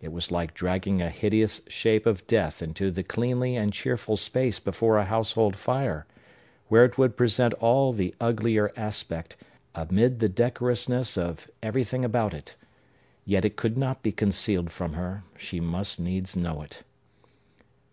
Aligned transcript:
It 0.00 0.10
was 0.10 0.32
like 0.32 0.52
dragging 0.52 1.00
a 1.00 1.08
hideous 1.10 1.60
shape 1.68 2.04
of 2.04 2.26
death 2.26 2.60
into 2.60 2.90
the 2.90 3.04
cleanly 3.04 3.54
and 3.54 3.72
cheerful 3.72 4.16
space 4.16 4.58
before 4.58 4.98
a 4.98 5.04
household 5.04 5.54
fire, 5.54 6.06
where 6.66 6.84
it 6.84 6.98
would 6.98 7.16
present 7.16 7.54
all 7.60 7.92
the 7.92 8.12
uglier 8.20 8.72
aspect, 8.76 9.36
amid 9.76 10.18
the 10.18 10.28
decorousness 10.28 11.16
of 11.16 11.48
everything 11.62 12.04
about 12.04 12.34
it. 12.34 12.56
Yet 13.24 13.44
it 13.44 13.54
could 13.54 13.78
not 13.78 14.02
be 14.02 14.10
concealed 14.10 14.72
from 14.72 14.94
her; 14.94 15.22
she 15.38 15.60
must 15.60 16.00
needs 16.00 16.34
know 16.34 16.62
it. 16.62 16.82